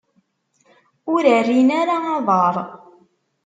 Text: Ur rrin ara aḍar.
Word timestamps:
Ur 1.13 1.23
rrin 1.39 1.69
ara 1.81 1.97
aḍar. 2.17 2.55